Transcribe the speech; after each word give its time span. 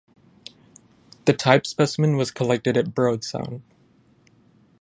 The 1.25 1.33
type 1.33 1.67
specimen 1.67 2.17
was 2.17 2.31
collected 2.31 2.75
at 2.75 2.95
Broad 2.95 3.23
Sound. 3.23 3.61